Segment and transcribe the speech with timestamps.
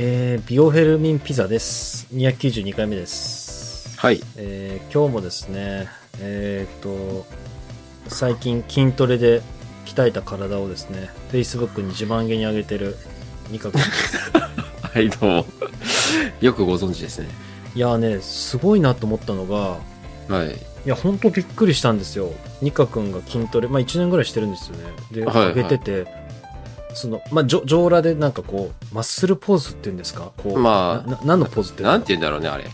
[0.00, 2.06] えー、ビオヘルミンピザです。
[2.14, 3.98] 292回目です。
[3.98, 4.20] はい。
[4.36, 5.88] えー、今日もですね、
[6.20, 7.26] えーっと、
[8.06, 9.42] 最近筋トレで
[9.86, 12.94] 鍛えた体をですね、Facebook に自慢げに上げてる
[13.50, 14.30] ニカ君です。
[14.86, 15.46] はい、どうも。
[16.40, 17.28] よくご存知ですね。
[17.74, 19.78] いやーね、すごいなと思ったのが、
[20.32, 20.52] はい。
[20.52, 22.30] いや、ほんとびっくりしたんですよ。
[22.62, 24.84] ニカ君が筋トレ、まあ1年ぐらいしてるんですよね。
[25.10, 26.27] で、はいはい上げてて、
[26.98, 30.32] その、まあ、上上裸でなんかこう、マッスルポーズっていうんですか？
[30.36, 32.64] こう、まあなな何のポーズってなんて言うんだろうね、あれ。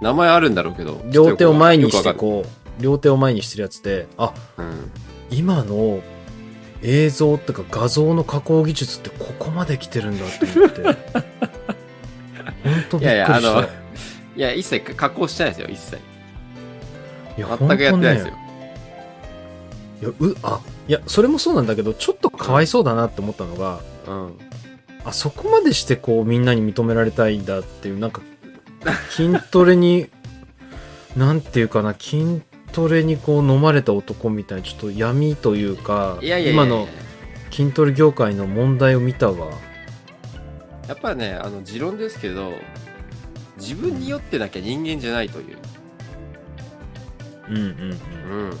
[0.00, 1.00] 名前あるんだろうけど。
[1.10, 4.90] 両手を前にしてこう両手を前にしてるやつであうん。
[5.30, 6.00] 今の
[6.82, 10.82] 映像ってか画像の加工技術ってここまで来てるんだと思って
[12.64, 13.66] 本当びっくりしたいやいや、あの、い
[14.40, 15.96] や、一切加工してないですよ、一切。
[17.38, 18.34] いや全くやってないですよ。
[20.02, 20.60] いやうあ
[20.92, 24.38] いやそれもそうなんだけどちょっとかわいそうだなって思ったのがうん。
[25.04, 28.20] あそこまでしてこうみんなに認められたいんだっていうなんか
[29.10, 30.10] 筋トレに
[31.16, 36.86] なんていうかな筋トレにこう飲まれた男みたいなちょっと闇というかいやいやいや今の
[37.50, 39.48] 筋トレ業界の問題を見たわ
[40.88, 42.52] やっぱね、あの、持論ですけど、
[43.56, 45.58] 自分に酔ってなきゃ人間じゃないという。
[47.48, 47.64] うんうんう
[48.48, 48.58] ん。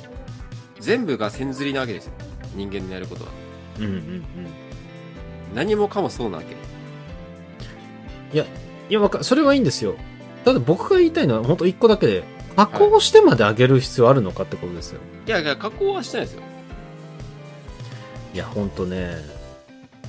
[0.82, 2.12] 全部が線ずりなわけですよ。
[2.54, 3.30] 人間のやることは。
[3.78, 4.24] うんうんうんうん
[5.54, 6.54] 何もかもそうなわけ。
[8.34, 8.38] い
[8.94, 9.94] やわかそれはいいんですよ
[10.44, 12.24] ただ僕が言いたいのは本当一個だけで
[12.56, 16.42] 加工してまで上げる必要あるのかってことですよ、いやいや、加工はしてないですよ。
[18.34, 19.16] い、や本当ね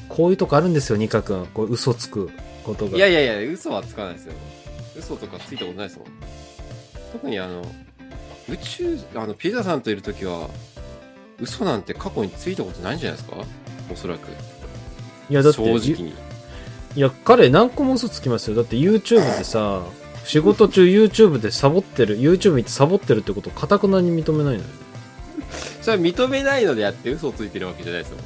[0.09, 2.29] こういうとこあるんですよニカ君こう嘘つく
[2.63, 4.33] ことがいやいやいや、嘘はつかないですよ。
[4.97, 6.07] 嘘とかついたことないですもん。
[7.11, 7.63] 特にあの、
[8.49, 10.49] 宇宙、あの、ピザさんといるときは、
[11.39, 13.37] 嘘なんて過去についたことないんじゃないですか？
[13.91, 14.29] おそらく。
[15.29, 16.13] いやだって正直に。
[16.95, 19.81] いや彼何個も嘘つきますよだって YouTube でさ
[20.25, 24.65] 仕事中 YouTube でサボってる YouTube 見てサボってるってことをかたくなに認めないのよ
[25.81, 28.17] それは認めないのであって嘘をついてるわけじゃないですよ。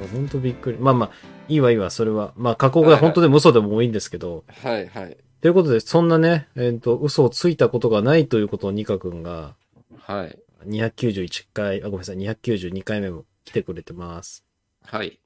[0.00, 1.10] いや本当びっくりまあまあ
[1.48, 5.16] いいわいいわそれはまあ加工が本当でも嘘でもいいんですけど、はいはい。
[5.40, 9.54] ということで、そんなね、えっ、と、嘘をついたことがないということをニカ君が、
[10.00, 10.38] はい。
[10.66, 14.44] 291回、あ、ごめんなさい、292回目も来てくれてます。
[14.82, 15.20] はい。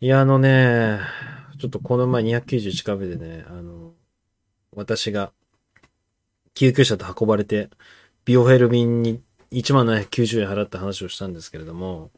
[0.00, 1.00] いや、あのね、
[1.58, 3.94] ちょっとこの前291回目でね、あの、
[4.76, 5.32] 私が、
[6.54, 7.68] 救急車と運ばれて、
[8.24, 12.10] ビオフェルミンに1万790円払った話をしたんですけれども、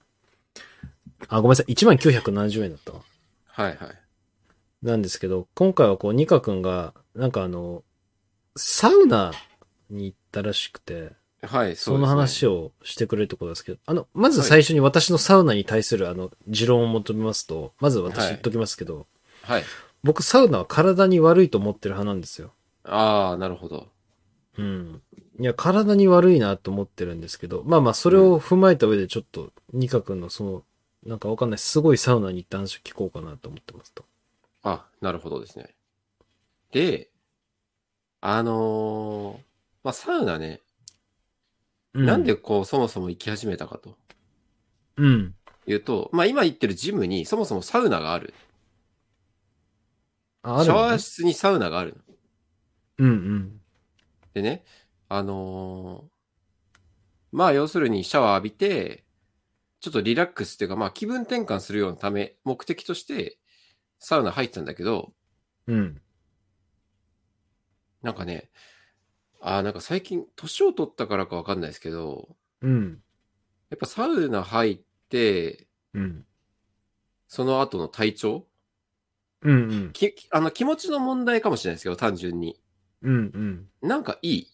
[1.28, 3.00] あ、ごめんなさい、1万970円だったわ。
[3.46, 4.01] はいはい。
[4.82, 7.84] なんですけど、今回はこう、ニカ君が、なんかあの、
[8.56, 9.32] サウナ
[9.90, 11.12] に行ったらしくて、
[11.42, 12.52] はい、その話を。
[12.54, 19.06] をしてくれるってことですけど、あの、まず最初に私のサウナに対するあの、持論を求めますと、まず私言っときますけど、
[19.42, 19.64] はい。
[20.04, 22.52] 僕サウナは体に悪いと思ってる派なんですよ。
[22.84, 23.88] ああ、なるほど。
[24.58, 25.02] うん。
[25.40, 30.62] いや、体に悪いなと思ってるんですけど、まあまあ、それを踏まえた上でちょっと、ニカ君のその、
[31.04, 34.04] なんかわかんない、すごいサウナに行った話を聞こうかなと思ってますと。
[34.64, 35.76] あ、なるほどですね。
[36.72, 37.10] で、
[38.22, 39.42] あのー
[39.84, 40.60] まあ、サウナね、
[41.94, 43.96] うなんでこう、そもそも行き始めたかと
[44.96, 45.34] うん。
[45.66, 48.32] いうと、まあ、今行ってるジムにそもそもサウナがある。
[50.42, 52.14] あ、あシャワー室にサウナがあるの。
[52.98, 53.60] うんうん。
[54.34, 54.64] でね、
[55.08, 56.12] あのー
[57.32, 59.04] まあ、要するにシャワー浴びて、
[59.80, 63.38] ちょっとリラックスっていうか、まあ、気分転換するようなため、目的として、
[64.04, 65.12] サウナ入ってたんだけど、
[65.68, 66.02] うん。
[68.02, 68.50] なんかね、
[69.40, 73.00] あーなんか最近、年を取ったからかわかんないですけど、うん。
[73.70, 76.26] やっぱサウナ入って、うん。
[77.28, 78.46] その後の体調？
[79.42, 79.92] うんうん。
[79.92, 82.60] きあの気持ちの問題かもしれないですけど、単純に。
[83.02, 83.68] うんうん。
[83.88, 84.48] なんかいい？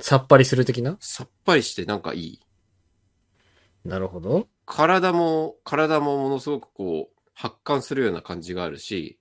[0.00, 0.96] さっぱりする的な？
[0.98, 2.40] さっぱりしてなんかいい。
[3.84, 4.48] なるほど。
[4.66, 9.16] 体も、体もものすごくこう、発汗するような感じがあるし。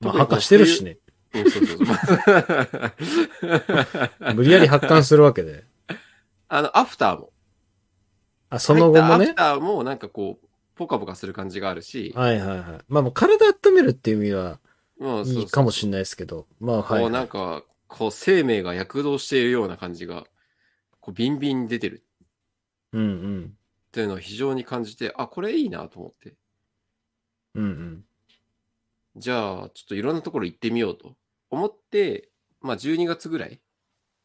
[0.00, 0.98] まあ、発汗してるしね。
[1.32, 1.94] うん、そうそうそ
[4.30, 4.34] う。
[4.34, 5.64] 無理やり発汗するわけで。
[6.48, 7.32] あの、アフターも。
[8.50, 9.24] あ、その後もね？
[9.24, 9.34] アフ。
[9.34, 12.12] ターもなんかこう、ポカポカする感じがあるし。
[12.14, 12.84] はいはいはい。
[12.88, 14.60] まあもう体温めるっていう意味は
[15.24, 16.46] いいかもしれないですけど。
[16.60, 17.10] まあはい、こうは。
[17.10, 20.26] ないんか、こう生命が躍動しているような感じが、
[21.00, 22.04] こうビンビンに出てる
[22.92, 23.44] うんうん。
[23.86, 26.36] っていうのを非常に感じて、あ、これいいなと思って。
[27.58, 28.04] うんうん。
[29.16, 31.16] じゃあ、ちょっといろんなところ行ってみようと
[31.50, 33.60] 思って、まあ12月ぐらい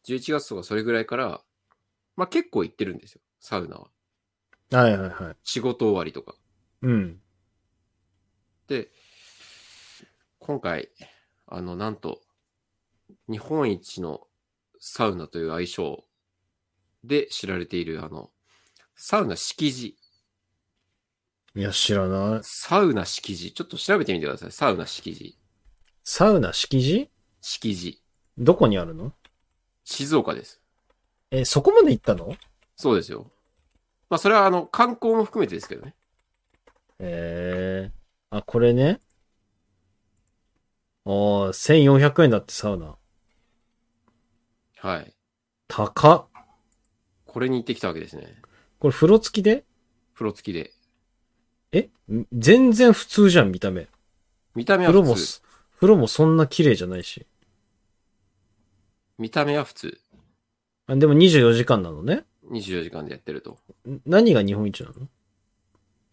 [0.05, 1.41] ?11 月とかそれぐらいから、
[2.15, 3.89] まあ結構行ってるんですよ、サウナは。
[4.71, 5.35] はいはいはい。
[5.43, 6.35] 仕事終わりとか。
[6.83, 7.19] うん。
[8.67, 8.89] で、
[10.39, 10.89] 今回、
[11.47, 12.21] あの、なんと、
[13.27, 14.27] 日本一の
[14.79, 16.05] サウナという愛称
[17.03, 18.29] で知られている、あの、
[18.95, 19.97] サウナ敷地。
[21.55, 22.39] いや、知らない。
[22.41, 23.53] サウナ敷地。
[23.53, 24.51] ちょっと調べてみてください。
[24.51, 25.37] サウナ敷地。
[26.03, 27.11] サウナ敷地
[27.41, 28.01] 敷地。
[28.37, 29.13] どこにあるの？
[29.83, 30.61] 静岡です。
[31.29, 32.35] え、そこまで行ったの？
[32.75, 33.31] そうですよ。
[34.09, 35.95] まあ、それはあの、観光も含めてですけどね。
[36.99, 37.97] ええ
[38.31, 38.99] あ、これね。
[41.05, 41.13] ああ、
[41.53, 42.95] 1400円だってサウナ。
[44.77, 45.13] はい。
[45.67, 46.27] 高っ。
[47.25, 48.41] これに行ってきたわけですね。
[48.79, 49.65] これ風呂付きで？
[50.15, 50.73] 風呂付きで。
[51.73, 51.89] え？
[52.11, 53.87] ん全然普通じゃん、見た目。
[54.55, 55.25] 見た目は風呂も普通。
[55.25, 55.43] す、
[55.75, 57.25] 風呂もそんな綺麗じゃないし。
[59.17, 59.99] 見た目は普通。
[60.87, 62.25] あでも24時間なのね。
[62.51, 63.57] 24時間でやってると。
[63.87, 65.07] ん何が日本一なの？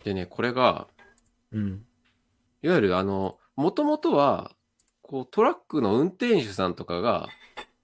[0.04, 0.88] でね、これが、
[1.52, 1.84] うん。
[2.62, 4.52] いわゆるあの、もともとは、
[5.02, 7.28] こう、トラックの運転手さんとかが、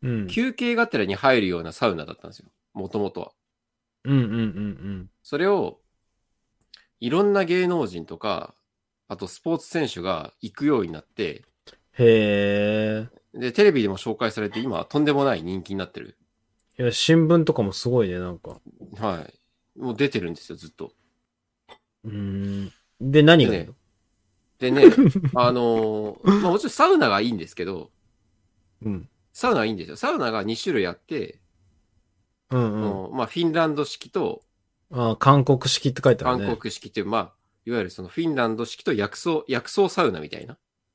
[0.02, 0.26] うん。
[0.28, 2.46] 休憩がてらに入るようなサウナだったんですよ。
[2.73, 3.32] もともとは。
[4.05, 5.81] うんうんうんそれを、
[7.00, 8.54] いろんな芸能人とか、
[9.08, 11.44] あとスポーツ選手が行くようになって、
[11.98, 12.04] うん。
[12.04, 13.26] へえ。
[13.34, 16.16] で、テレビでも紹介されて、今はとんでもない人気になってる。
[16.78, 18.60] いや、新聞とかもすごいね、なんか。
[18.98, 19.28] は
[19.76, 19.78] い。
[19.81, 20.93] もう出てるんですよ、ずっと。
[22.04, 22.72] うーん。
[23.00, 23.75] で、何がいいの？
[24.58, 25.02] でね、
[25.32, 27.90] あのーまあもちろんサウナがいいんですけど、
[28.81, 29.08] うん。
[29.32, 29.96] サウナはいいんですよ。
[29.96, 31.40] サウナが2種類あって、
[32.50, 33.02] うんあうん。
[33.02, 34.42] のまあ、フィンランド式と
[34.91, 36.56] あ韓国式って書いてある韓ね。
[36.56, 37.35] 国式っていう、まあ、
[37.65, 40.55] いわゆるそのフィンランド式と薬草、薬草サウナみたいな。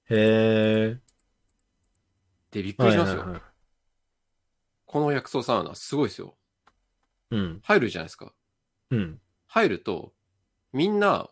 [0.09, 0.99] へえ。
[2.51, 3.19] で、びっくりしますよ。
[3.19, 3.41] はいはいはい
[4.85, 6.35] この薬草サウナ、すごいですよ。
[7.29, 7.61] うん。
[7.63, 8.33] 入るじゃないですか。
[8.89, 9.21] うん。
[9.47, 10.11] 入ると、
[10.73, 11.29] みんな、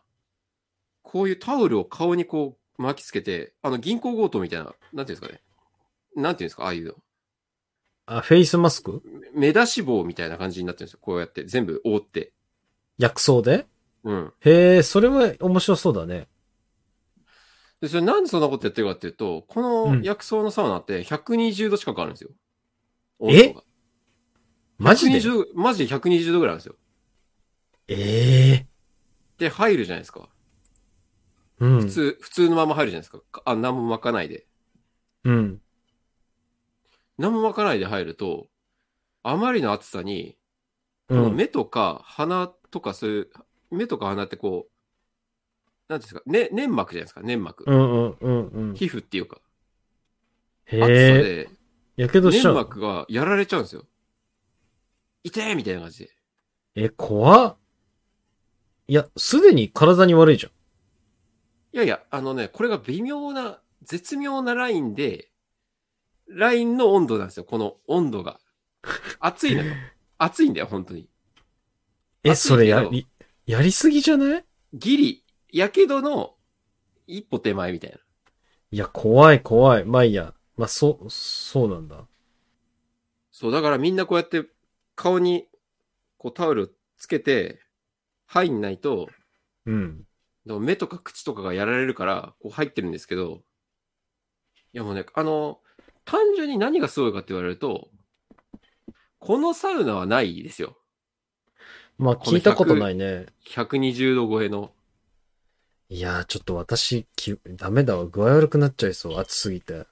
[1.01, 5.41] こういうタオルを顔にこう巻きつけて、あの銀行強盗みたいな、なんていうんですかね。
[6.15, 6.93] なんていうんですか、ああいうの。
[8.05, 9.03] あ、フェイスマスク？
[9.33, 10.99] 目出し帽みたいな感じになってるんですよ。
[11.01, 12.31] こうやって、全部覆って。
[12.99, 13.65] 薬草で？
[14.03, 14.33] うん。
[14.41, 16.27] へえ、それは面白そうだね。
[17.81, 22.29] で、それなんでそんなことやってるかっていうと、こうんの薬草のサウナって120度近くあるんですよ。
[23.21, 23.47] え？
[23.47, 23.63] 温度が
[24.77, 26.75] マジで ?120 マジで120度ぐらいあるんですよ。
[27.87, 28.67] ええ
[29.37, 30.29] で、入るじゃないですか。
[31.59, 31.79] うん。
[31.81, 33.19] 普通、普通のまま入るじゃないですか。
[33.31, 34.45] かあ、何も巻かないで。
[35.23, 35.61] うん。
[37.17, 38.47] 何も巻かないで入ると、
[39.23, 40.37] あまりの暑さに、
[41.07, 41.23] こうん。
[41.23, 43.29] の目とか鼻とかそういう、
[43.71, 47.63] 目とか鼻ってこう、なんですか、ね、粘膜じゃないですか、粘膜。
[47.67, 48.73] うんうんうんうん。
[48.75, 49.41] 皮膚っていうか、
[50.65, 51.23] へ暑さえ。
[51.23, 51.49] で、
[51.97, 52.53] やけどしちゃう。
[52.53, 53.85] 粘膜がやられちゃうんですよ。
[55.23, 56.09] 痛えみたいな感じで。
[56.75, 57.57] え、怖っ。
[58.87, 60.51] いや、すでに体に悪いじゃん。
[61.71, 65.29] いやいや、あのね、これが微妙な、絶妙なラインで、
[66.27, 68.39] ラインの温度なんですよ、この温度が。
[69.19, 69.73] 暑いのよ。
[70.17, 71.09] 暑いんだよ、本当に。
[72.23, 73.07] え、それやり、
[73.45, 74.45] やりすぎじゃない？
[74.73, 76.35] ギリ、やけどの
[77.07, 77.97] 一歩手前みたいな。
[78.71, 79.85] いや、怖い怖い。
[79.85, 80.33] まあいいや。
[80.57, 82.05] まあ、そう、そうなんだ。
[83.31, 84.45] そう、だからみんなこうやって
[84.95, 85.47] 顔に
[86.17, 87.61] こうタオルつけて
[88.27, 89.07] 入んないと、
[89.65, 90.03] うん。
[90.45, 93.41] でも目とか口とかがやられるから、こう入ってるんですけど、
[94.73, 95.59] いやもうね、あの、
[96.03, 97.89] 単純に何がすごいかって言われると、
[99.19, 100.77] このサウナはないですよ。
[101.99, 103.25] まあ、聞いたことないね。
[103.45, 104.71] 120度超えの。
[105.89, 108.05] いやー、ちょっと私、き、ダメだわ。
[108.05, 109.19] 具合悪くなっちゃいそう。
[109.19, 109.85] 暑すぎて。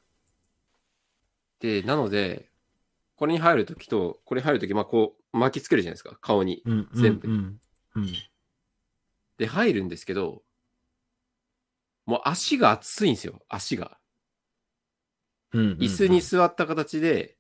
[1.60, 2.50] で、なので、
[3.18, 6.62] これに入るときと、これに入るとき、まあこう巻きつけるじゃないですか、顔に。
[6.66, 6.90] うん。
[6.94, 7.60] 全部うん。
[7.96, 8.14] うん。
[9.38, 10.44] で、入るんですけど、
[12.06, 13.98] もう足が熱いんですよ、足が。
[15.52, 15.62] うん。
[15.62, 17.36] うん椅子に座った形で、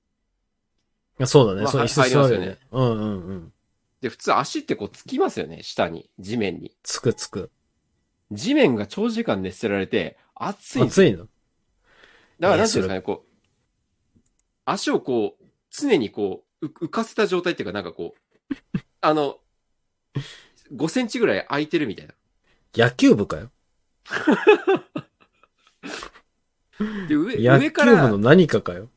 [1.20, 1.68] あそうだね。
[1.68, 2.58] そう、まあは椅子座るよね。
[2.72, 3.54] うんうんうん。
[4.08, 6.72] で、普通足ってこうつきますよね、下に、地面に。
[6.82, 7.52] つくつく。
[8.32, 11.08] 地面が長時間熱せられて、熱いんですよ。
[11.10, 11.28] 暑いの？
[12.40, 13.28] だからなんていうんですかね、こう、
[14.66, 19.40] 足をこう、常にこう、う浮かせた状態っていうか、なんかこう、 あの、
[20.74, 22.14] 5センチぐらい空いてるみたいな。
[22.74, 23.52] 野球部かよ。
[27.10, 28.90] で、上、野球上から部の、何かかよ。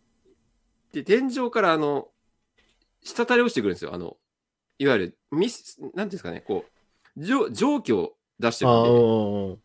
[0.93, 2.09] で、天井からあの、
[3.02, 3.95] 滴り落ちてくるんですよ。
[3.95, 4.17] あの、
[4.81, 6.65] いわゆる、ミス、なんていうんですかね、こ
[7.17, 9.59] う、蒸蒸気を出してるんで、うん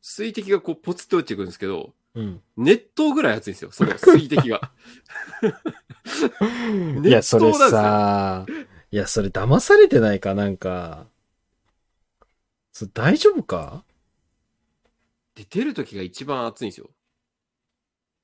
[0.00, 2.40] 水滴がこう、ポツッと落ちてくるんですけど、うん。
[2.56, 4.72] 熱湯ぐらい熱いんですよ、その水滴が。
[6.40, 7.06] うん。
[7.06, 8.46] いや、それさ、
[8.90, 11.08] いや、それ騙されてないかなんか。
[12.72, 13.84] それ大丈夫か？
[15.34, 16.88] で、出る時が一番熱いんですよ。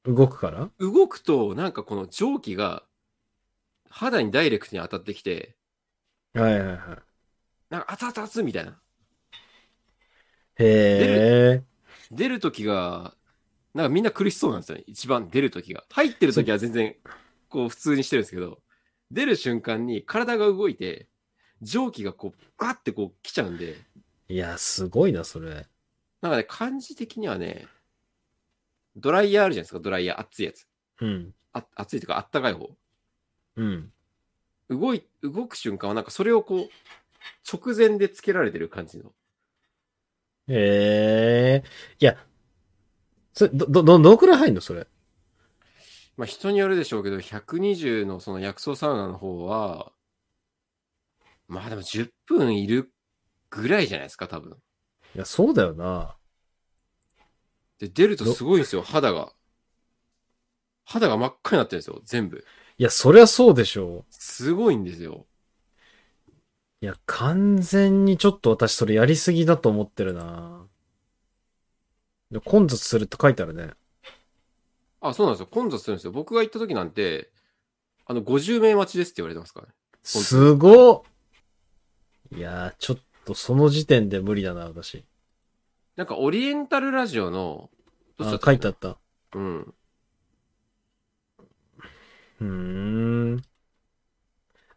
[0.06, 0.70] 動くから？
[0.78, 2.84] 動くと、なんかこの蒸気が
[3.90, 5.56] 肌にダイレクトに当たってきて、
[6.34, 6.78] はいはいはい。
[7.70, 8.78] なんか熱々熱みたいな。
[10.56, 11.62] へえ。
[12.10, 13.14] 出るときが、
[13.72, 14.84] なんかみんな苦しそうなんですよね。
[14.86, 15.84] 一番出るときが。
[15.90, 16.94] 入ってるときは全然、
[17.48, 18.60] こう普通にしてるんですけど、
[19.10, 21.08] 出る瞬間に体が動いて、
[21.62, 23.76] 蒸気がこう、バってこう来ちゃうんで、
[24.28, 25.66] いや、すごいな、それ。
[26.20, 27.66] なんかね、感じ的にはね、
[28.96, 30.66] ドライヤーあるじゃないですか、ドライヤー、熱いやつ。
[31.00, 31.34] うん。
[31.52, 32.70] あ熱いというか、あったかい方。
[33.56, 33.92] うん。
[34.70, 36.68] 動い、動く瞬間はなんかそれをこう、
[37.50, 39.12] 直前でつけられてる感じの。
[40.48, 41.68] へえ。
[41.98, 42.16] いや、
[43.32, 44.86] それ、ど、ど、ど、どのくらい入んのそれ？
[46.16, 49.92] まあ人によるでしょうけど、120のその薬草サウナの方は、
[51.48, 52.92] まあでも10分いる
[53.50, 54.56] ぐらいじゃないですか、多分。
[55.14, 56.16] いや、そうだよな。
[57.78, 59.32] で、出るとすごいんですよ、肌が。
[60.84, 62.44] 肌が真っ赤になってるんですよ、全部。
[62.78, 65.26] いや、そりゃそうでしょすごいんですよ。
[66.82, 66.84] う。
[66.84, 70.66] いや、完全にちょっと私それやりすぎだと思ってるな。
[72.30, 73.70] で混雑するって書いてあるね。
[75.00, 75.46] あ、そうなんですよ。
[75.46, 76.12] 混雑するんですよ。
[76.12, 77.30] 僕が行った時なんて、
[78.06, 79.72] あの、50名待ちですって言われてますからね。
[80.02, 81.02] すごっ
[82.32, 85.04] いやー、ちょっとその時点で無理だな、私。
[85.96, 87.70] なんか、オリエンタルラジオの、
[88.18, 88.96] どうしたあ書いてあった。
[89.34, 89.74] うん。
[92.40, 93.36] うーん。
[93.36, 93.42] で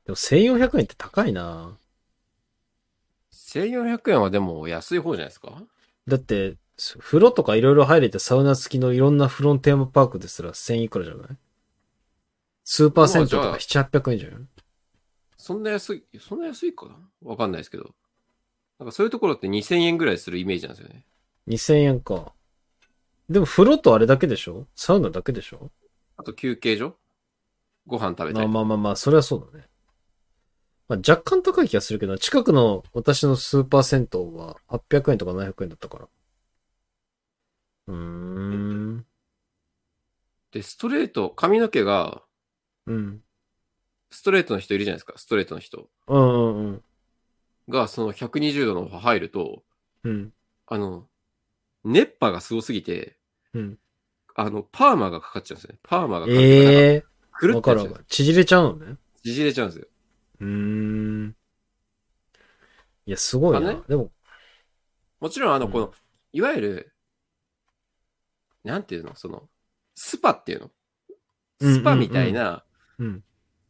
[0.10, 1.78] も1400円って高いな。
[3.32, 5.64] 1400円はでも安い方じゃないですか？
[6.08, 6.58] だって、
[7.00, 11.28] 風呂とかいろいろ入れてサウナ付きのいろんなフロンテーマパークですら1000いくらじゃない？
[12.64, 14.48] スーパー銭湯とかまあ7、800円じゃん
[15.38, 16.96] そんな安い、そんな安いかな？
[17.24, 17.96] わかんないですけど。
[18.80, 21.04] なんかそういうところって2000円ぐらいするイメージなんですよね。
[21.48, 22.34] ?2000 円か。
[23.30, 24.68] でも風呂とあれだけでしょ？
[24.76, 25.72] サウナだけでしょ？
[26.18, 26.96] あと休憩所？
[27.88, 28.54] ご飯食べたまあり。
[28.54, 29.66] まあまあまあ、それはそうだね。
[30.90, 36.08] まあ若干高い気がするけど、近くの私のスーパー銭湯は800円とか700円だったから。
[37.88, 39.06] うーん。
[40.52, 42.22] で、ストレート、髪の毛が、
[42.86, 43.22] うん。
[44.10, 45.14] ストレートの人いるじゃないですか。
[45.18, 46.84] ストレートの人うんうんうん。
[47.68, 49.64] が、その120度の方入ると、
[50.04, 50.34] うん。
[50.68, 51.08] あの、
[51.84, 53.18] 熱波がすごすぎて、
[53.54, 53.78] うん。
[54.36, 55.80] あの、パーマがかかっちゃうんですよね。
[55.84, 58.06] パーマがかかって、ええくるってやっちゃうかるわかる。
[58.08, 58.96] 縮れちゃうのね。
[59.24, 59.88] 縮れちゃうんですよ。
[60.42, 61.36] うーん。
[63.06, 63.70] いや、すごいな。
[63.70, 64.12] あねでも、
[65.20, 65.94] もちろん、あの、うんこの、
[66.34, 66.94] いわゆる、
[68.64, 69.16] なんていうの？
[69.16, 69.48] その、
[69.96, 70.72] スパっていうの？
[71.62, 72.66] スパみたいな、
[73.00, 73.24] うん。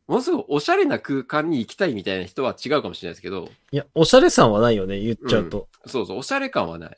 [0.07, 5.67] ものすごいおしゃれな空間に行きたいみたいな人は違うかもしれないですけど、いや、おしゃれさんはないよね、言っちゃうと。
[5.85, 6.97] そうそう、おしゃれ感はない。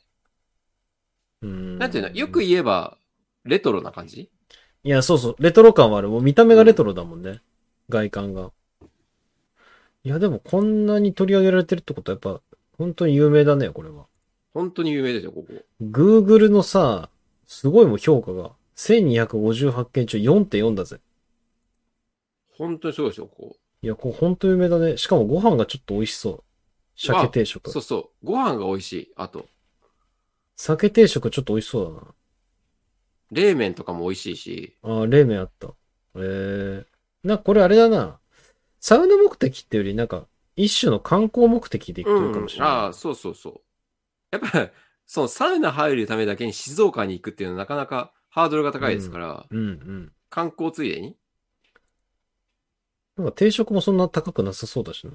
[1.42, 1.78] うーん。
[1.78, 2.10] なんていうの？
[2.10, 2.96] よく言えば、
[3.44, 4.30] レトロな感じ？
[4.84, 6.08] いや、そうそう、レトロ感はある。
[6.08, 7.40] もう見た目がレトロだもんね。
[7.88, 8.52] 外観が。
[10.02, 12.42] いや、でもこんなに取り上げられてるってことはやっぱ、
[12.78, 14.06] 本当に有名だね、これは。
[14.54, 15.64] 本当に有名ですよ、ここ。
[15.82, 17.10] Google のさ、
[17.46, 21.00] すごいもう評価が、1258件中4.4だぜ。
[22.56, 23.56] 本当にそうですよ、ここ。
[23.82, 24.96] いや、これ本当有名だね。
[24.96, 26.44] しかもご飯がちょっと美味しそう。
[26.96, 27.70] 鮭定食。
[27.70, 28.26] そうそう。
[28.26, 29.12] ご飯が美味しい。
[29.16, 29.46] あと、
[30.56, 32.14] 鮭定食ちょっと美味しそうだな。
[33.30, 35.68] 冷麺とかも美味しいし、ああ、冷麺あった。
[36.16, 36.86] ええ
[37.22, 38.18] な、これあれだな。
[38.80, 42.70] サウナ目的ってより、なんか、一種の観光目的で行ってるかもしれない。
[42.70, 43.62] ああ、そうそうそう。
[44.32, 44.70] やっぱり、
[45.06, 50.12] そのサウナ入るためだけに静岡に行くっていうのはなかなかハードルが高いですから、うんうん。
[50.30, 51.16] 観光ついでに
[53.16, 55.12] なんか定食もそんな高くなさそうだしな。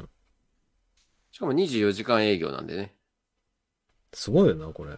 [1.32, 2.96] しかも24時間営業なんでね。
[4.14, 4.98] すごいよな、これ。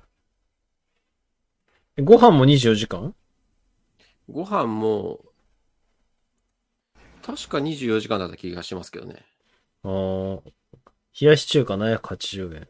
[1.98, 3.16] えご飯も24時間？
[4.30, 5.20] ご飯も、
[7.24, 9.26] 確か24時間だった気がしますけどね。
[9.84, 10.50] ああ。
[11.20, 12.68] 冷やし中華780円。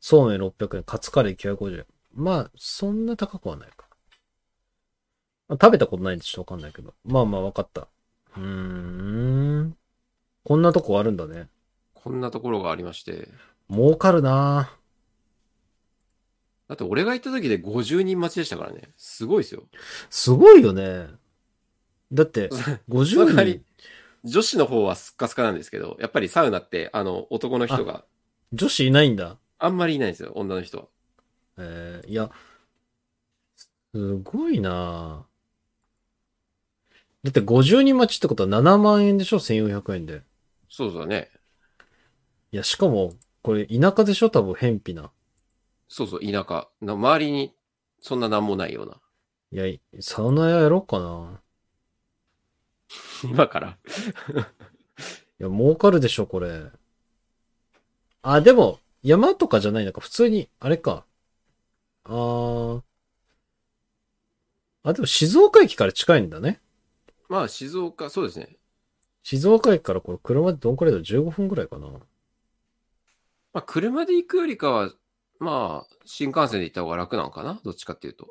[0.00, 0.82] そうめん600円。
[0.84, 1.86] カツカレー950円。
[2.14, 3.86] まあ、そんな高くはないか。
[5.48, 6.94] あ食べたことないんでちょっとわかんないけど。
[7.04, 7.88] まあまあわかった。
[8.36, 9.76] うーん。
[10.44, 11.48] こんなとこあるんだね。
[11.94, 13.28] こんなところがありまして。
[13.68, 14.70] 儲かるな
[16.70, 18.90] だって俺が行った時で50人待ちでしたからね。
[18.96, 19.64] すごいですよ。
[20.08, 21.08] すごいよね。
[22.12, 23.64] だって、その50代わり
[24.22, 28.04] 人、女子の方はスッカスカなんですけど、やっぱりサウナって、あの、男の人が
[28.52, 29.36] 女子いないんだ。
[29.58, 30.84] あんまりいないんですよ、女の人は。
[31.58, 32.30] えー、いや、
[33.56, 35.26] すごいな
[37.24, 40.22] だって50人待ちってことは7万円でしょ ?1400 円で。
[40.68, 41.32] そうそうね。
[42.52, 44.30] いや、しかも、これ田舎でしょ？
[44.30, 45.10] 多分、偏僻な。
[45.90, 47.54] そうそう、田舎の周りに
[48.00, 49.02] そんななんもないような。
[49.52, 49.64] いや、
[50.00, 51.40] サウナ屋やろうかな。
[53.24, 53.78] 今から？
[55.40, 56.70] いや、儲かるでしょ、これ。
[58.22, 61.04] あ、でも、山とかじゃないのか、普通に、あれか。
[62.04, 62.82] あー。
[64.82, 66.60] あ、でも静岡駅から近いんだね。
[67.30, 68.58] まあ、静岡、そうですね。
[69.22, 70.98] 静岡駅からこれ車でどんくらいだ？
[70.98, 71.88] ろう ?15 分くらいかな。
[73.52, 74.92] まあ、車で行くよりかは、
[75.40, 77.58] まあ、新幹線で行った方が楽なのかな？
[77.64, 78.28] どっちかっていうと。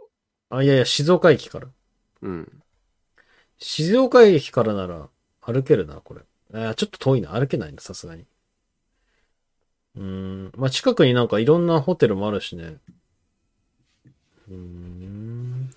[0.51, 1.68] あ、いやいや、静岡駅から。
[2.22, 2.62] うん。
[3.58, 5.10] 静岡駅からなら
[5.42, 6.22] 歩けるな、これ。
[6.54, 7.32] あちょっと遠いな。
[7.32, 8.25] 歩けないな、さすがに。
[9.96, 10.51] うーん。
[10.56, 12.78] まあ、近くになんかいろんなホテルもあるしね。
[14.48, 15.70] うーん。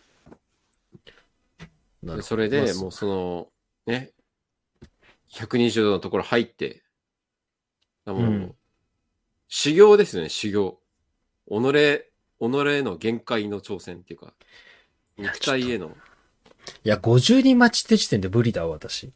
[2.03, 3.49] なるほでどそれで、まあもうその、
[3.87, 4.13] ね、
[5.29, 6.83] 120度のところ入って、
[8.05, 8.55] もう、うん
[9.55, 10.82] 修行ですよね、修行。
[11.49, 12.05] 己、己
[12.41, 14.35] の限界の挑戦っていうか、
[15.17, 15.97] 肉体への。
[16.85, 19.13] いや、50人待ちって時点で無理だわ、私。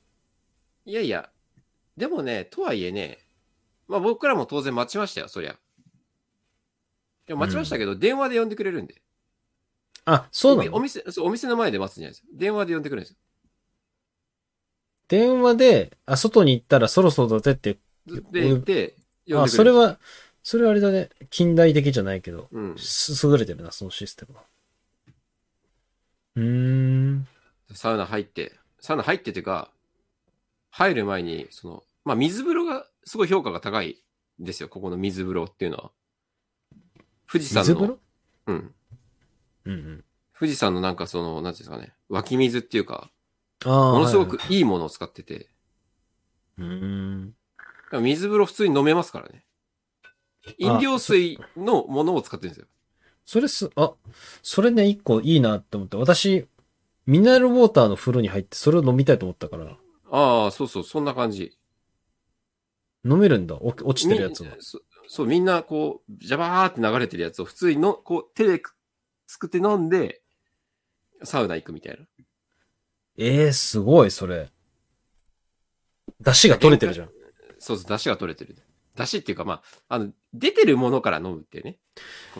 [0.84, 1.30] いやいや、
[1.96, 3.18] でもね、とはいえね、
[3.88, 5.56] まあ僕らも当然待ちましたよ、そりゃ。
[7.26, 9.00] でも待ちましたけど、電話で呼んでくれるんで。
[10.04, 10.76] あ、そうなの？
[10.76, 12.26] お店そうお店の前で待つんじゃないですよ。
[12.32, 13.16] 電話で呼んでくれるんです
[15.08, 17.70] 電話で、あ、外に行ったらそろそろだぜって。
[17.70, 17.76] よ。
[18.30, 19.98] で、言って、呼んでくれるあ、それ、は、
[20.48, 21.08] それはあれだね。
[21.28, 22.46] 近代的じゃないけど。
[22.52, 22.78] うん。
[22.78, 24.44] す、優れてるな、そのシステムは。
[26.36, 26.44] うー
[27.14, 27.26] ん。
[27.74, 29.72] サウナ入って、サウナ入ってっていうか、
[30.70, 34.04] 入る前に、その、まあ、水風呂がすごい評価が高い
[34.40, 35.90] んですよ、ここの水風呂っていうのは。
[37.28, 37.98] 富士山の水風呂、
[38.46, 38.74] うん。
[39.64, 40.04] うんうん。
[40.38, 43.10] 富士山のなんかその、なんていうんですかね、湧き水っていうか、
[43.64, 43.92] ああ。
[43.94, 45.50] ものすごくはいはいいいものを使ってて、
[46.56, 47.34] うーん。
[47.90, 49.42] でも水風呂普通に飲めますからね。
[50.58, 52.66] 飲料水のものを使ってるんですよ。
[53.24, 53.92] それす、あ、
[54.42, 55.98] それね、一個いいなって思った。
[55.98, 56.46] 私、
[57.06, 59.76] ミネラルウォーターの風呂に入ってそれを飲みたいと思ったから、
[60.10, 61.56] ああ、そうそう、そんな感じ。
[63.04, 63.56] 飲めるんだ。
[63.56, 64.56] お落ちてるやつがみ。
[64.60, 68.60] そそう、みんなこう、ジャバーって流れてるやつを普通にの、こう、手で
[69.26, 70.22] すくって飲んで、
[71.22, 72.04] サウナ行くみたいな。
[73.18, 74.50] ええー、すごい、それ。
[76.20, 77.10] 出汁が取れてるじゃん。
[77.58, 78.56] そうそう、出汁が取れてる。
[78.96, 81.76] 出汁っていうか、まあ、あの、出てるものから飲むっていうね。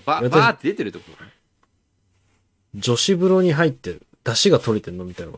[0.05, 1.27] バ私バーって出てるところ。
[2.75, 4.07] 女子風呂に入ってる。
[4.25, 5.33] 出汁が取れてるのみたいな。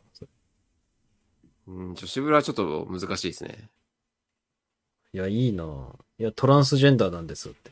[1.68, 3.68] うん、女子風呂はちょっと難しいですね。
[5.12, 5.64] いや、いいな
[6.18, 7.70] いや、トランスジェンダーなんですって。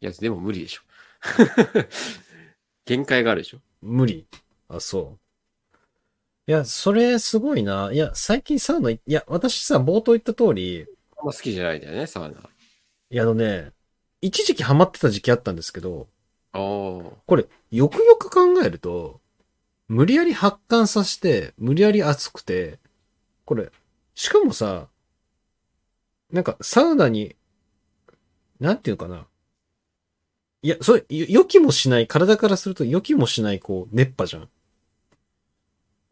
[0.00, 0.82] いや、でも無理でしょ。
[2.86, 3.58] 限界があるでしょ。
[3.82, 4.26] 無理。
[4.68, 5.18] あ、そう。
[6.46, 7.90] いや、それすごいな。
[7.92, 10.86] いや、最近サウナい、いや、私さ、冒頭言った通り、
[11.32, 12.30] 好きじゃないんだよね、サウナ。
[12.30, 13.72] いや、あのね、
[14.20, 16.08] 一時期ハマってた時期あったんですけど、
[16.52, 16.60] ああ。
[17.26, 19.20] これ、よくよく考えると、
[19.88, 22.78] 無理やり発汗させて、無理やり熱くて、
[23.44, 23.70] これ、
[24.14, 24.88] しかもさ、
[26.32, 27.36] なんか、サウナに、
[28.60, 29.26] なんていうのかな。
[30.62, 34.48] いや、それ、よ予期もしない、体からすると予期もしない、こう、熱波じゃん。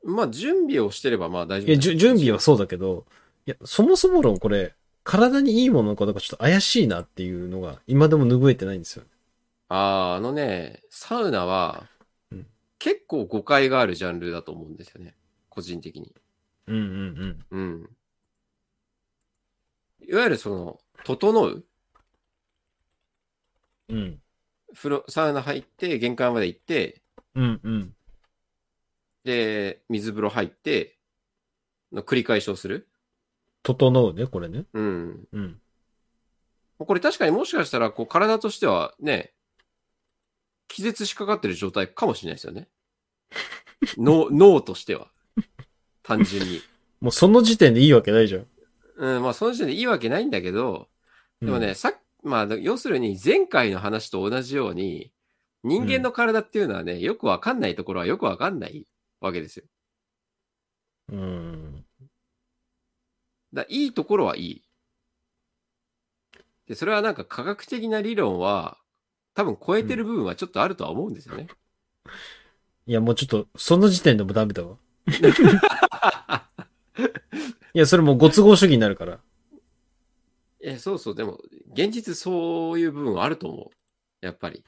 [0.05, 3.07] まあ、準備をしてればまあ大丈夫いや、準備はそうだけど、
[3.47, 9.05] いや、そもそも論これ、体にいいものかどうかちょっと怪しいなっていうのが、今でも拭えてないんですよ。
[9.69, 11.89] ああ、あのね、サウナは
[12.31, 12.47] うん、
[12.79, 15.15] 結構誤解があるジャンルだと思うんですよね。
[15.49, 16.15] 個人的に。
[16.67, 17.59] うんうんうん。
[17.59, 17.91] うん。
[20.09, 21.65] いわゆるその、整う？
[23.89, 24.21] うん。
[24.75, 27.03] 風呂、サウナ入って、玄関まで行って、
[27.35, 27.95] うんうん。
[29.25, 30.99] で、水風呂入って、
[31.93, 32.89] の繰り返しをする？
[33.63, 34.65] 整うね、これね。
[34.73, 35.29] うん。
[35.33, 35.61] うん。
[36.79, 39.33] これ確かにもしかしたら、こう、体としてはね、
[40.69, 42.69] 気絶しかかってる状態かもしれないですよね。
[43.99, 45.11] 脳、脳としては。
[46.03, 46.61] 単純に。
[47.01, 48.47] もうその時点でいいわけないじゃん。
[48.97, 50.89] うん、まあその時点でいいわけないんだけど、
[51.41, 55.13] でもね、うんさっまあ、要するに前回の話と同じように、
[55.65, 58.87] 人間の体っていうのはね、よくわかんないところはよくわかんない
[59.21, 59.65] わけですよ。
[61.11, 61.82] うん。
[63.55, 64.63] だいいところはいい。
[66.67, 68.79] で、それはなんか科学的な理論は、
[69.35, 71.49] 多分超えてる部分はちょっとあるとは思うんですよね。
[72.87, 74.77] いや、もうちょっと、その時点でもダメだわ。
[77.75, 79.21] いや、それもうご都合主義になるから。
[80.61, 81.39] え、そうそう、でも、
[81.73, 83.71] 現実そういう部分はあると思う。
[84.25, 84.65] やっぱり。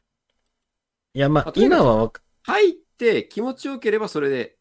[1.14, 4.59] いや、まあ、今はわか、入って気持ちよければそれで、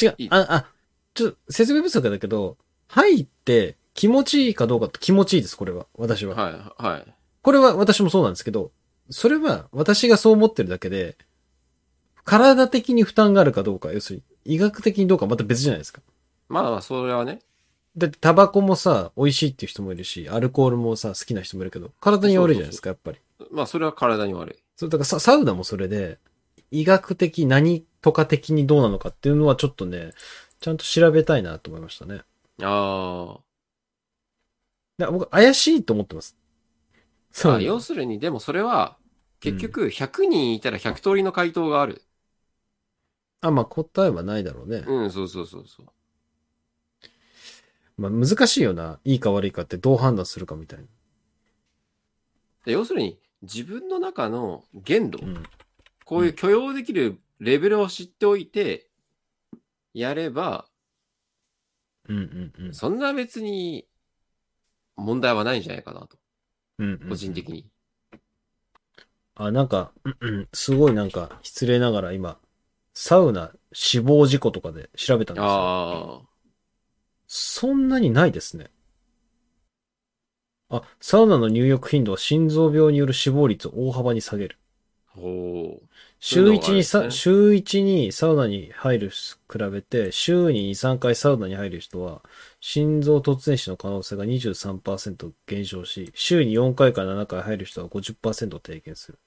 [0.00, 0.74] 違ういい、あ、あ、
[1.14, 2.56] ちょっと説明不足だけど、
[2.94, 5.86] 入って気持ちいいかどうかって気持ちいいです、これは。
[5.98, 6.36] 私は。
[6.36, 7.14] はい、はい。
[7.42, 8.70] これは私もそうなんですけど、
[9.10, 11.18] それは私がそう思ってるだけで、
[12.24, 16.02] 体的に負担があるかどうか、要するに医学的にどうかまた別じゃないですか。
[16.48, 17.40] まあまあ、それはね。
[17.96, 23.18] だってタバコもさ、美味しいっていう人もいるし、アルコールもさ、好きな人もいるけど、体に悪いじゃないですか、やっぱり。
[23.50, 24.62] まあ、それは体に悪い。
[24.76, 26.20] そう、だからササウナもそれで、
[26.70, 30.12] 医学的何とか的にどうなのかっていうのはちょっとね、
[30.60, 32.22] ちゃんと調べたいなと思いましたね。
[32.60, 33.44] あ
[34.98, 36.36] だから僕、怪しいと思ってます。
[37.32, 37.40] ーあ。
[37.40, 38.96] サウナ要するに、でもそれは、
[39.40, 42.02] 結局、100人いたら100通りの回答がある。
[43.40, 44.84] あ、まあ答えはないだろうね。
[44.86, 45.86] うん、そうそうそうそう。
[47.96, 48.98] まあ難しいよな。
[49.04, 50.86] いいか悪いかってどう判断するかみたいな。
[52.64, 55.42] で要するに、自分の中の限度、うん。
[56.04, 58.88] こういう許容できるレベルを知っておいて、
[59.92, 60.66] やれば、
[62.08, 62.74] うんうんうん。
[62.74, 63.86] そんな別に
[64.96, 66.18] 問題はないんじゃないかなと。
[66.78, 67.66] うんうんうん個人的に。
[69.36, 72.38] あ、なんか、うんうん、すごいなんか、失礼ながら今、
[72.94, 75.48] サウナ死亡事故とかで調べたんですよ。
[75.48, 76.28] ああ。
[77.26, 78.70] そんなにないですね。
[80.68, 84.58] あ、サウナの入浴頻度は心臓病による死亡率を大幅に下げる。
[85.08, 85.88] ほう。
[86.26, 92.22] 週1にさ、そういうのがあるんです週1にサウナに入る比べて、週に2、3回サウナに入る人は、
[92.60, 99.18] 心臓突然死の可能性が23%減少し、週に4回から7回入る人は50%低減する。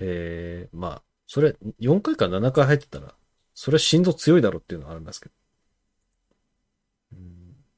[0.00, 3.12] へえ、まあ、それ、4回から7回入ってたら、
[3.54, 5.34] それは心臓強いだろうっていうのはありますけど。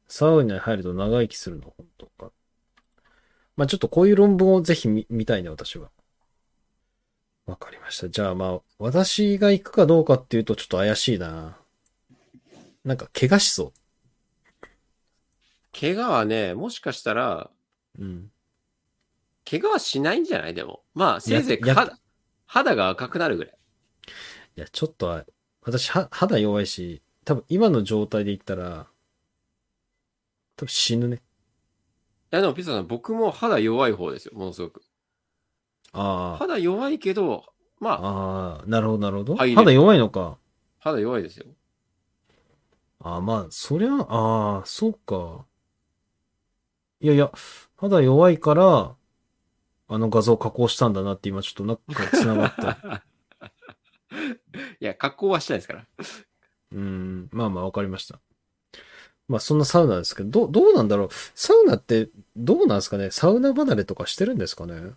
[0.09, 1.73] サウナに入ると長生きするの？
[1.75, 2.33] 本当か。
[3.57, 5.91] まあちょっとこういう論文をぜひ見見たいね、私は。
[7.51, 8.09] わかりました。
[8.09, 11.57] じゃあまあ、私が行くかどうかっていうとちょっと怪しいな。
[12.85, 13.73] なんか怪我しそ
[15.79, 17.51] 怪我はね、もしかしたら、
[17.99, 18.03] う。
[18.03, 18.31] うん。
[19.49, 20.55] 怪我はしないんじゃない？
[20.55, 20.83] でも。
[20.95, 21.99] まあ、せいぜいや肌、
[22.47, 23.55] 肌が赤くなるぐらい。
[24.57, 25.25] いや、ちょっとは、
[25.63, 28.87] 私は肌弱いし、多分今の状態で言ったら、
[30.57, 31.17] 多分死ぬね。
[31.17, 31.21] い
[32.31, 34.83] や、でもピザさん、僕も肌弱い方ですよ、ものすごく。
[35.93, 36.37] ああ。
[36.39, 37.45] 肌弱いけど、
[37.79, 39.37] まあ、ああ、なるほど、なるほど。
[39.37, 40.39] 入れ肌弱いのか。
[40.79, 41.47] 肌弱いですよ。
[43.01, 45.47] ああ、まあ、そりゃ、ああ、そうか。
[47.01, 47.33] いやいや、
[47.77, 48.95] 肌弱いから、
[49.93, 53.05] あの画像加工したんだなって今ちょっとなんか繋がった。
[54.81, 55.87] いや、加工はしてないですから。
[56.73, 58.21] うーん、まあまあわかりました。
[59.27, 61.09] まあそんなサウナですけど、どう、どうなんだろう。
[61.35, 64.93] サウナってどうなんですかねサウナ離れとかしてるんですかね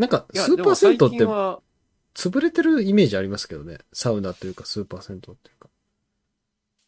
[0.00, 1.26] なんか、スーパー銭湯って
[2.14, 3.78] 潰れてるイメージありますけどね。
[3.92, 5.68] サウナというかスーパー銭湯っていうか。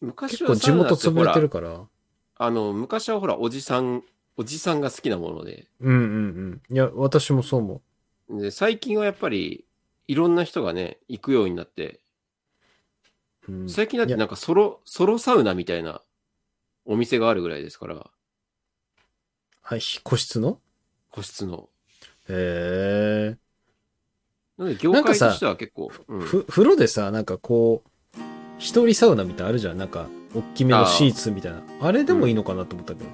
[0.01, 1.87] 昔結構地はサウナって元潰れほらてるから。
[2.35, 4.03] あの、昔はほら、おじさん、
[4.35, 6.75] おじさんが好きなもので、うんうんうん。
[6.75, 7.83] いや、私もそう思
[8.41, 9.63] で、最近はやっぱり、
[10.07, 11.99] いろんな人がね、行くようになって、
[13.47, 13.51] う。
[13.51, 16.01] うん、最近だってなんかソロ、ソロサウナみたいな
[16.85, 18.09] お店があるぐらいですから、
[19.61, 20.59] はい、個室の？
[21.11, 21.69] 個室の。
[22.29, 23.37] へえ。
[24.57, 28.19] なので、業なんかさ界としては結構、うんふ、風呂でさ、なんかこう、
[28.59, 29.77] 一人サウナみたいなのあるじゃん。
[29.77, 31.61] なんか、大きめのシーツみたいな。
[31.81, 33.09] あれでもいいのかなと思ったけど。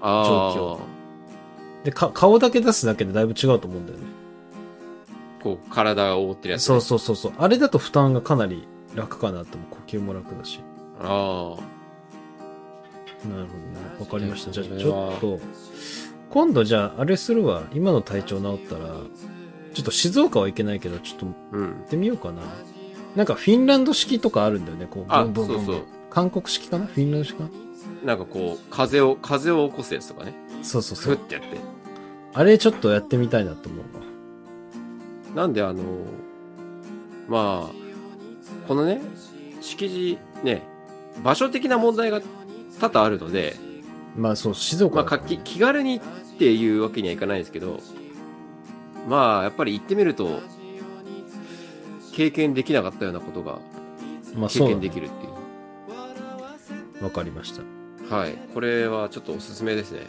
[0.00, 4.06] あ状あ、で、か、顔だけ出すだけでだいぶ違うと思うんだよね。
[5.42, 6.64] こう、体を覆ってるやつ、ね。
[6.66, 7.32] そうそうそうそう。
[7.38, 9.70] あれだと負担がかなり楽かなと思う。
[9.70, 10.60] 呼吸も楽だし。
[11.00, 11.56] あ
[13.28, 13.96] なるほどね。
[13.98, 14.52] わかりました。
[14.52, 15.40] じゃあ、ちょっと、
[16.30, 17.64] 今度じゃあ、あれするわ。
[17.72, 18.94] 今の体調治ったら、
[19.74, 21.70] ちょっと静岡は行けないけど、ちょっと行。
[21.86, 22.42] ってみようかな。
[23.16, 24.86] なんかフィンランド式とかあるんだよね。
[24.86, 26.86] こう、あブンブンブンブンそうそう韓国式かな？
[26.86, 27.50] フィンランド式かな？
[28.04, 30.34] なんかこう、風を、風を起こすやつとかね。
[30.62, 31.16] そうそうそう。
[31.16, 31.58] ふってやって。
[32.34, 33.86] あれちょっとやってみたいなと思うわ。
[35.34, 35.82] なんであの、
[37.28, 39.00] まあ、このね、
[39.60, 40.62] 敷地ね、
[41.22, 42.20] 場所的な問題が
[42.80, 43.56] 多々あるので、
[44.18, 46.00] まあそう、静岡まあ、かき気軽にっ
[46.38, 47.78] ていうわけにはいかないですけど、
[49.08, 50.40] まあ、やっぱり行ってみると、
[52.12, 53.60] 経験できなかったようなことが
[54.48, 55.28] 経験できるってい
[57.00, 57.04] う。
[57.04, 57.62] わかりました。
[58.14, 58.32] はい。
[58.52, 60.02] これはちょっとおすすめですね。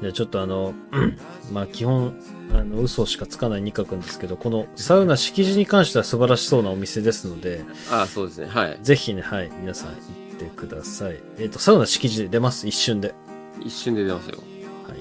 [0.00, 0.74] じゃあちょっとあの、
[1.52, 2.14] まあ基本、
[2.52, 8.46] あの、嘘しかつかない二角んですけど、このサウナ敷地に関しては素晴らしそうなお店ですので、ああ、そうですね。
[8.46, 8.78] はい。
[8.80, 9.96] ぜひね、はい、皆さん行っ
[10.38, 11.20] てください。
[11.38, 13.14] えっ、と、サウナ敷地で出ます、一瞬で。
[13.60, 14.38] 一瞬で出ますよ。
[14.86, 14.98] はい。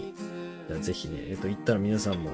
[0.68, 2.32] じゃあぜひね、えっ、と、行ったら皆さんも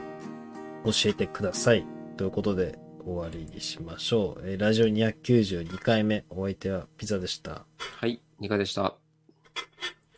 [0.86, 1.86] 教えてください。
[2.18, 4.50] ということで、終わりにしましょう。
[4.50, 7.66] えーラジオ292回目、お相手はピザでした。
[7.78, 8.22] はい。
[8.39, 8.96] 2回でした。